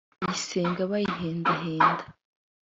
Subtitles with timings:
[0.21, 2.03] Bayisenga: Bayihendahenda.